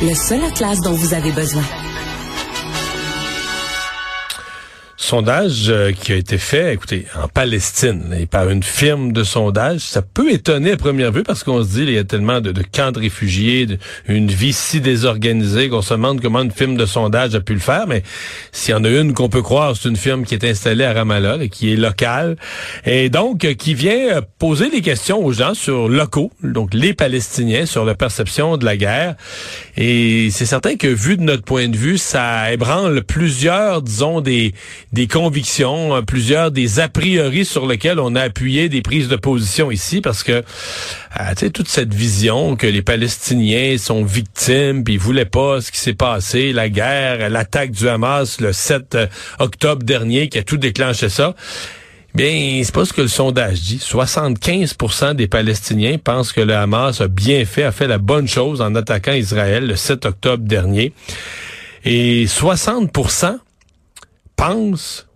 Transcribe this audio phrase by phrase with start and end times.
[0.00, 1.62] Le seul atlas dont vous avez besoin.
[5.14, 9.82] Sondage euh, qui a été fait, écoutez, en Palestine, et par une firme de sondage,
[9.82, 12.52] ça peut étonner à première vue parce qu'on se dit, il y a tellement de,
[12.62, 13.68] camps de réfugiés,
[14.08, 17.60] une vie si désorganisée qu'on se demande comment une firme de sondage a pu le
[17.60, 18.02] faire, mais
[18.50, 20.92] s'il y en a une qu'on peut croire, c'est une firme qui est installée à
[20.92, 22.34] Ramallah, et qui est locale,
[22.84, 26.92] et donc euh, qui vient euh, poser des questions aux gens sur locaux, donc les
[26.92, 29.14] Palestiniens, sur la perception de la guerre.
[29.76, 34.54] Et c'est certain que vu de notre point de vue, ça ébranle plusieurs, disons, des
[34.92, 39.16] des convictions, euh, plusieurs des a priori sur lesquels on a appuyé des prises de
[39.16, 40.32] position ici, parce que
[41.20, 45.70] euh, tu toute cette vision que les Palestiniens sont victimes, puis ils voulaient pas ce
[45.70, 49.06] qui s'est passé, la guerre, l'attaque du Hamas le 7 euh,
[49.38, 51.34] octobre dernier, qui a tout déclenché ça.
[52.14, 53.78] Bien, c'est pas ce que le sondage dit.
[53.78, 58.60] 75% des Palestiniens pensent que le Hamas a bien fait, a fait la bonne chose
[58.60, 60.92] en attaquant Israël le 7 octobre dernier.
[61.84, 62.92] Et 60
[64.36, 65.06] pense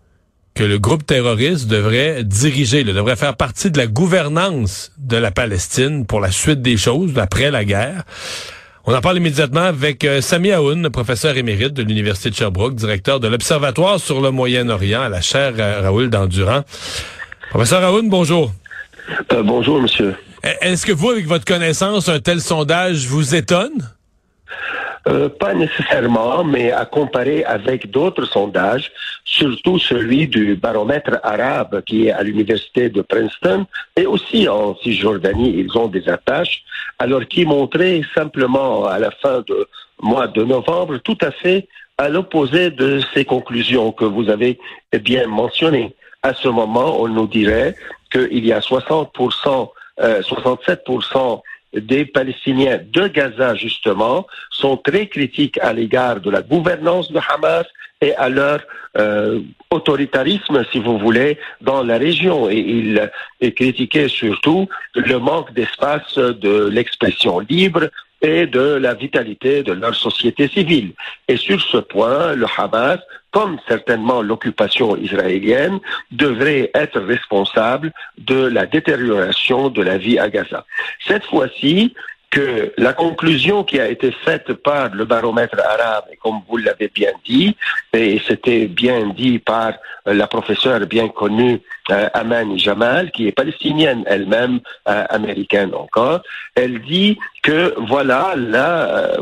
[0.54, 6.04] que le groupe terroriste devrait diriger, devrait faire partie de la gouvernance de la Palestine
[6.04, 8.02] pour la suite des choses après la guerre.
[8.84, 13.20] On en parle immédiatement avec euh, Sami Aoun, professeur émérite de l'Université de Sherbrooke, directeur
[13.20, 16.62] de l'Observatoire sur le Moyen-Orient à la chaire euh, Raoul d'Endurant.
[17.50, 18.52] Professeur Aoun, bonjour.
[19.32, 20.16] Euh, bonjour, monsieur.
[20.62, 23.90] Est-ce que vous, avec votre connaissance, un tel sondage vous étonne?
[25.08, 28.92] Euh, pas nécessairement, mais à comparer avec d'autres sondages,
[29.24, 33.64] surtout celui du baromètre arabe qui est à l'université de Princeton
[33.96, 36.62] et aussi en Cisjordanie, ils ont des attaches,
[36.98, 39.54] alors qui montrait simplement à la fin du
[40.02, 44.58] mois de novembre tout à fait à l'opposé de ces conclusions que vous avez
[45.02, 45.94] bien mentionnées.
[46.22, 47.74] À ce moment, on nous dirait
[48.12, 51.42] qu'il y a 60%, euh, 67%
[51.74, 57.66] des Palestiniens de Gaza, justement, sont très critiques à l'égard de la gouvernance de Hamas
[58.00, 58.60] et à leur
[58.96, 62.48] euh, autoritarisme, si vous voulez, dans la région.
[62.48, 63.10] Et ils
[63.54, 67.88] critiquaient surtout le manque d'espace de l'expression libre,
[68.22, 70.92] et de la vitalité de leur société civile.
[71.28, 72.98] Et sur ce point, le Hamas,
[73.30, 75.78] comme certainement l'occupation israélienne,
[76.10, 80.64] devrait être responsable de la détérioration de la vie à Gaza.
[81.06, 81.94] Cette fois-ci,
[82.30, 86.88] que la conclusion qui a été faite par le baromètre arabe, et comme vous l'avez
[86.88, 87.56] bien dit,
[87.94, 89.72] et c'était bien dit par
[90.06, 96.20] euh, la professeure bien connue euh, Amani Jamal, qui est palestinienne elle-même, euh, américaine encore,
[96.54, 98.34] elle dit que voilà,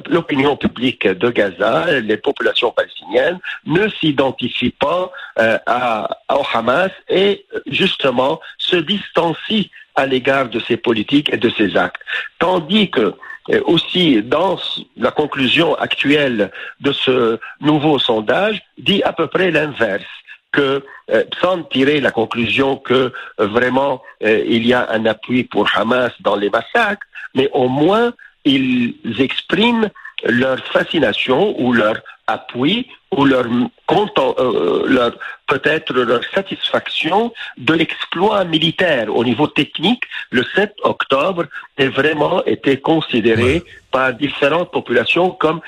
[0.09, 8.41] l'opinion publique de Gaza, les populations palestiniennes ne s'identifient pas à, au Hamas et justement
[8.59, 9.67] se distancient
[9.97, 12.01] à l'égard de ces politiques et de ces actes.
[12.39, 13.15] Tandis que
[13.51, 14.59] euh, aussi dans
[14.97, 20.05] la conclusion actuelle de ce nouveau sondage dit à peu près l'inverse
[20.53, 25.69] que euh, sans tirer la conclusion que euh, vraiment il y a un appui pour
[25.75, 28.13] Hamas dans les massacres, mais au moins
[28.45, 29.91] ils expriment
[30.25, 35.13] leur fascination ou leur appui ou leur, euh, leur
[35.47, 41.45] peut-être leur satisfaction de l'exploit militaire au niveau technique le 7 octobre
[41.79, 45.61] est vraiment été considéré par différentes populations comme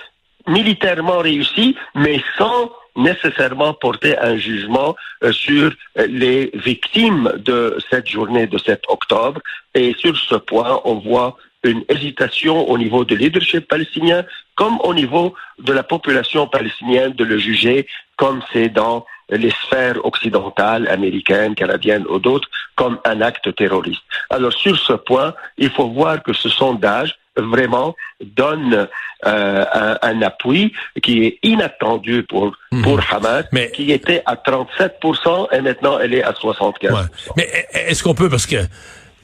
[0.48, 8.47] militairement réussi, mais sans nécessairement porter un jugement euh, sur les victimes de cette journée
[8.47, 9.41] de 7 octobre.
[9.74, 14.24] Et sur ce point, on voit une hésitation au niveau du leadership palestinien
[14.54, 17.86] comme au niveau de la population palestinienne de le juger
[18.16, 24.02] comme c'est dans les sphères occidentales, américaines, canadiennes ou d'autres, comme un acte terroriste.
[24.30, 28.88] Alors sur ce point, il faut voir que ce sondage vraiment donne
[29.26, 29.64] euh,
[30.02, 32.82] un, appui qui est inattendu pour mhm.
[32.82, 37.06] pour Hamas, mais, qui était à 37% et maintenant elle est à 75%.
[37.36, 38.56] Mais est-ce qu'on peut, parce que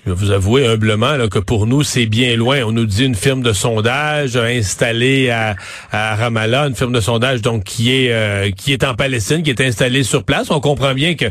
[0.05, 2.63] je vais vous avouer humblement là, que pour nous, c'est bien loin.
[2.65, 5.57] On nous dit une firme de sondage installée à,
[5.93, 9.51] à Ramallah, une firme de sondage donc qui est euh, qui est en Palestine, qui
[9.51, 10.51] est installée sur place.
[10.51, 11.27] On comprend bien que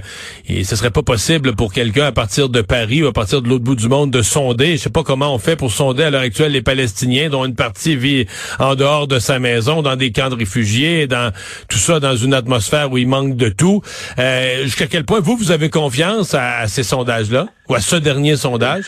[0.48, 3.48] et ce serait pas possible pour quelqu'un à partir de Paris ou à partir de
[3.48, 4.78] l'autre bout du monde de sonder.
[4.78, 7.56] Je sais pas comment on fait pour sonder à l'heure actuelle les Palestiniens, dont une
[7.56, 8.26] partie vit
[8.58, 11.32] en dehors de sa maison, dans des camps de réfugiés, dans
[11.70, 13.82] tout ça dans une atmosphère où il manque de tout.
[14.18, 17.48] Euh, Jusqu'à quel point vous vous avez confiance à ces sondages-là?
[17.70, 18.86] Ou à ce dernier sondage?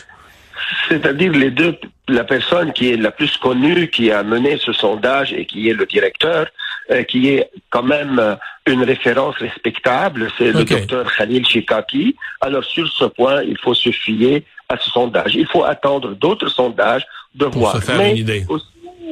[0.88, 1.76] C'est-à-dire les deux,
[2.08, 5.74] la personne qui est la plus connue, qui a mené ce sondage et qui est
[5.74, 6.46] le directeur,
[6.90, 8.34] euh, qui est quand même euh,
[8.66, 12.16] une référence respectable, c'est le docteur Khalil Shikaki.
[12.40, 15.34] Alors sur ce point, il faut se fier à ce sondage.
[15.34, 17.76] Il faut attendre d'autres sondages de Pour voir.
[17.76, 18.46] Se faire une idée.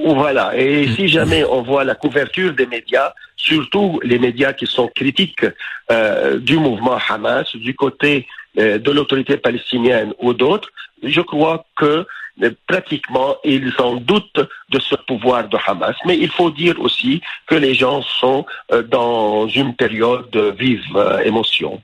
[0.05, 0.57] Voilà.
[0.57, 5.47] Et si jamais on voit la couverture des médias, surtout les médias qui sont critiques
[5.91, 8.27] euh, du mouvement Hamas, du côté
[8.57, 10.71] de l'autorité palestinienne ou d'autres,
[11.03, 12.07] je crois que
[12.43, 14.41] euh, pratiquement ils en doutent
[14.71, 15.97] de ce pouvoir de Hamas.
[16.07, 18.45] Mais il faut dire aussi que les gens sont
[18.91, 21.81] dans une période de vive émotion.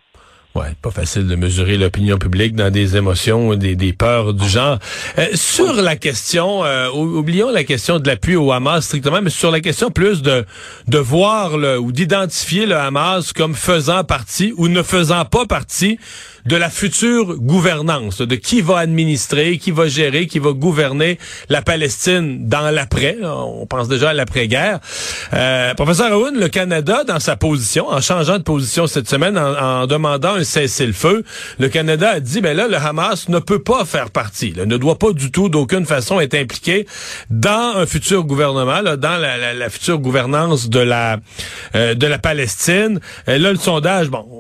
[0.57, 4.81] Ouais, pas facile de mesurer l'opinion publique dans des émotions, des, des peurs du genre.
[5.17, 9.53] Euh, sur la question, euh, oublions la question de l'appui au Hamas strictement, mais sur
[9.53, 10.45] la question plus de
[10.89, 16.01] de voir le, ou d'identifier le Hamas comme faisant partie ou ne faisant pas partie
[16.47, 21.63] de la future gouvernance, de qui va administrer, qui va gérer, qui va gouverner la
[21.63, 23.17] Palestine dans l'après.
[23.23, 24.81] On pense déjà à l'après-guerre.
[25.33, 29.87] Euh, professeur Owen, le Canada, dans sa position, en changeant de position cette semaine, en,
[29.87, 31.25] demandant un cessez-le-feu,
[31.59, 34.99] le Canada a dit, ben là, le Hamas ne peut pas faire partie, ne doit
[34.99, 36.87] pas du tout, d'aucune façon, être impliqué
[37.31, 41.19] dans un futur gouvernement, dans la, future gouvernance de la
[41.75, 43.01] euh, de la Palestine.
[43.27, 44.40] Et là, le sondage, bon, euh,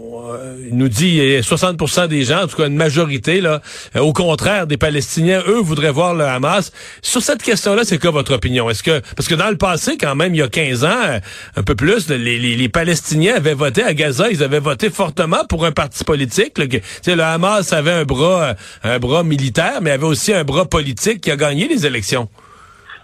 [0.69, 3.61] il nous dit 60% des gens, en tout cas une majorité, là,
[3.97, 6.73] euh, au contraire des Palestiniens, eux voudraient voir le Hamas.
[7.03, 8.71] Sur cette question-là, c'est quoi votre opinion?
[8.71, 11.21] Est-ce que parce que dans le passé, quand même, il y a 15 ans, euh,
[11.56, 15.65] un peu plus, les, les, Palestiniens avaient voté à Gaza, ils avaient voté fortement pour
[15.65, 16.59] un parti politique.
[16.59, 16.67] Là,
[17.06, 21.31] le Hamas avait un bras, un bras militaire, mais avait aussi un bras politique qui
[21.31, 22.29] a gagné les élections.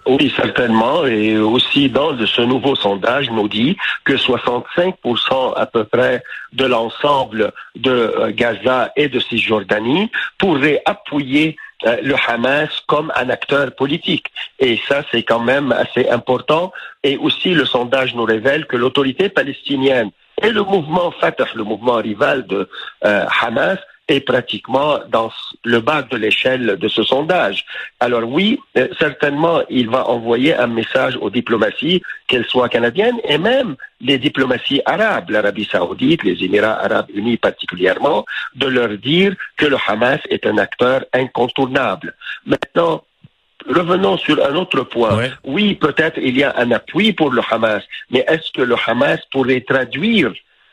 [0.07, 1.05] Oui, certainement.
[1.05, 6.23] Et aussi, dans ce nouveau sondage, nous dit que 65% à peu près
[6.53, 11.57] de l'ensemble de euh, Gaza et de Cisjordanie pourraient appuyer
[11.87, 14.31] euh, le Hamas comme un acteur politique.
[14.61, 16.73] Et ça, c'est quand même assez important.
[17.03, 20.11] Et aussi, le sondage nous révèle que l'autorité palestinienne
[20.41, 22.69] et le mouvement Fatah, le mouvement rival de
[23.05, 25.31] euh, Hamas, est pratiquement dans
[25.65, 27.65] le bas de l'échelle de ce sondage.
[27.99, 33.39] Alors oui, euh, certainement, il va envoyer un message aux diplomaties, qu'elles soient canadiennes, et
[33.39, 38.25] même les diplomaties arabes, l'Arabie saoudite, les Émirats arabes unis particulièrement,
[38.55, 42.15] de leur dire que le Hamas est un acteur incontournable.
[42.45, 43.03] Maintenant,
[43.69, 45.31] Revenons sur un autre point.
[45.45, 49.19] Oui, peut-être il y a un appui pour le Hamas, mais est-ce que le Hamas
[49.33, 50.33] pourrait traduire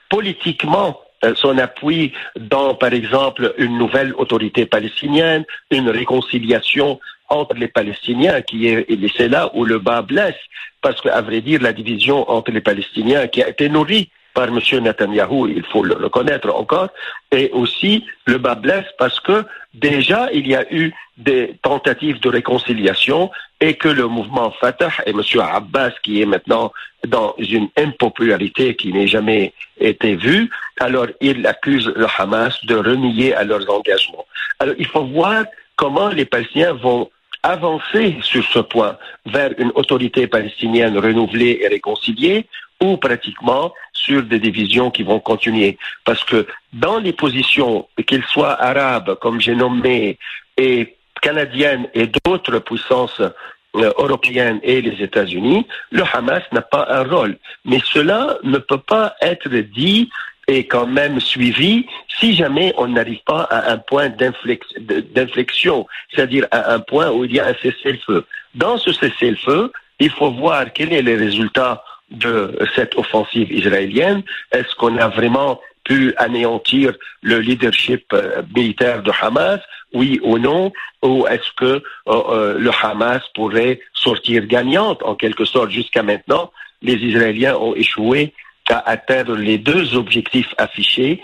[0.10, 1.00] politiquement
[1.36, 7.00] son appui dans, par exemple, une nouvelle autorité palestinienne, une réconciliation
[7.30, 10.36] entre les Palestiniens, qui est, et c'est là où le bas blesse,
[10.82, 14.60] parce qu'à vrai dire, la division entre les Palestiniens qui a été nourrie par M.
[14.82, 16.90] Netanyahou, il faut le reconnaître encore,
[17.32, 22.30] et aussi le bas blesse parce que déjà il y a eu des tentatives de
[22.30, 23.30] réconciliation
[23.62, 25.22] et que le mouvement Fatah et M.
[25.40, 26.72] Abbas, qui est maintenant
[27.08, 30.50] dans une impopularité qui n'est jamais été vue,
[30.80, 34.26] alors il accuse le Hamas de renier à leurs engagements.
[34.60, 35.46] Alors il faut voir
[35.76, 37.10] comment les Palestiniens vont
[37.44, 42.48] avancer sur ce point vers une autorité palestinienne renouvelée et réconciliée
[42.82, 43.74] ou pratiquement
[44.04, 45.78] sur des divisions qui vont continuer.
[46.06, 50.18] Parce que dans les positions, qu'elles soient arabes, comme j'ai nommé,
[50.58, 57.04] et canadiennes et d'autres puissances euh, européennes et les États-Unis, le Hamas n'a pas un
[57.04, 57.38] rôle.
[57.66, 60.10] Mais cela ne peut pas être dit
[60.48, 61.86] et quand même suivi
[62.20, 67.34] si jamais on n'arrive pas à un point d'inflexion, c'est-à-dire à un point où il
[67.34, 68.26] y a un cessez-le-feu.
[68.54, 71.82] Dans ce cessez-le-feu, il faut voir quels sont les résultats
[72.14, 74.24] de cette offensive israélienne.
[74.52, 79.60] Est-ce qu'on a vraiment pu anéantir le leadership euh, militaire de Hamas,
[79.94, 85.46] oui ou non, ou est-ce que euh, euh, le Hamas pourrait sortir gagnante en quelque
[85.46, 86.52] sorte jusqu'à maintenant?
[86.82, 88.34] Les Israéliens ont échoué
[88.70, 91.22] à atteindre les deux objectifs affichés,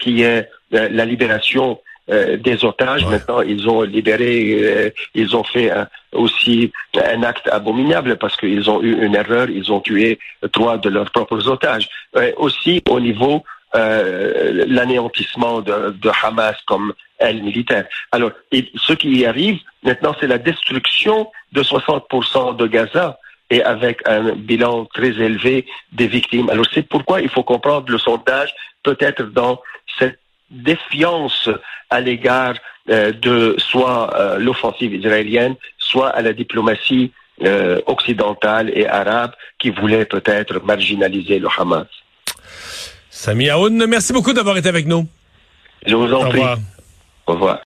[0.00, 3.04] qui est la libération des otages.
[3.06, 5.70] Maintenant, ils ont libéré, euh, ils ont fait
[6.12, 10.18] aussi un acte abominable parce qu'ils ont eu une erreur, ils ont tué
[10.52, 11.88] trois de leurs propres otages.
[12.16, 17.84] Euh, aussi au niveau l'anéantissement de, de, Hamas comme aile militaire.
[18.12, 23.18] Alors, ce qui y arrive maintenant, c'est la destruction de 60% de Gaza
[23.50, 26.48] et avec un bilan très élevé des victimes.
[26.48, 29.60] Alors, c'est pourquoi il faut comprendre le sondage peut-être dans
[30.50, 31.48] défiance
[31.90, 32.54] à l'égard
[32.90, 37.12] euh, de soit euh, l'offensive israélienne, soit à la diplomatie
[37.44, 41.86] euh, occidentale et arabe qui voulait peut-être marginaliser le Hamas.
[43.10, 45.06] Sami Aoun, merci beaucoup d'avoir été avec nous.
[45.86, 46.40] Je vous en prie.
[47.26, 47.56] Au revoir.